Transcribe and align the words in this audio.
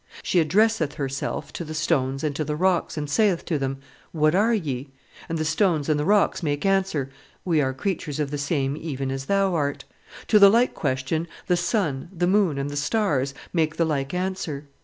She 0.23 0.39
addresseth 0.43 0.95
herself 0.95 1.53
to 1.53 1.63
the 1.63 1.75
stones 1.75 2.23
and 2.23 2.35
to 2.35 2.43
the 2.43 2.55
rocks, 2.55 2.97
and 2.97 3.07
saith 3.07 3.45
to 3.45 3.59
them, 3.59 3.77
'What 4.11 4.33
are 4.33 4.51
ye?' 4.55 4.89
And 5.29 5.37
the 5.37 5.45
stones 5.45 5.89
and 5.89 5.99
the 5.99 6.05
rocks 6.05 6.41
make 6.41 6.65
answer, 6.65 7.11
'We 7.45 7.61
are 7.61 7.73
creatures 7.75 8.19
of 8.19 8.31
the 8.31 8.39
same 8.39 8.75
even 8.75 9.11
as 9.11 9.25
thou 9.25 9.53
art.' 9.53 9.85
To 10.29 10.39
the 10.39 10.49
like 10.49 10.73
question 10.73 11.27
the 11.45 11.55
sun, 11.55 12.09
the 12.11 12.25
moon, 12.25 12.57
and 12.57 12.71
the 12.71 12.77
stars 12.77 13.35
make 13.53 13.75
the 13.77 13.85
like 13.85 14.11
answer. 14.11 14.65